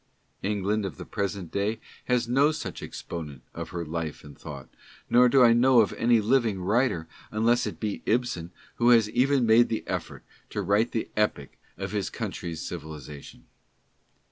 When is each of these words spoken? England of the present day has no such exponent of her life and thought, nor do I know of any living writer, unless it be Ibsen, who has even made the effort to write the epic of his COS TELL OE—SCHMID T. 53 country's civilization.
England 0.41 0.83
of 0.83 0.97
the 0.97 1.05
present 1.05 1.51
day 1.51 1.79
has 2.05 2.27
no 2.27 2.51
such 2.51 2.81
exponent 2.81 3.43
of 3.53 3.69
her 3.69 3.85
life 3.85 4.23
and 4.23 4.35
thought, 4.35 4.67
nor 5.11 5.29
do 5.29 5.43
I 5.43 5.53
know 5.53 5.81
of 5.81 5.93
any 5.93 6.19
living 6.19 6.59
writer, 6.59 7.07
unless 7.29 7.67
it 7.67 7.79
be 7.79 8.01
Ibsen, 8.07 8.49
who 8.77 8.89
has 8.89 9.11
even 9.11 9.45
made 9.45 9.69
the 9.69 9.83
effort 9.85 10.23
to 10.49 10.63
write 10.63 10.91
the 10.91 11.11
epic 11.15 11.59
of 11.77 11.91
his 11.91 12.09
COS 12.09 12.17
TELL 12.17 12.17
OE—SCHMID 12.17 12.17
T. 12.17 12.17
53 12.17 12.17
country's 12.49 12.61
civilization. 12.61 13.43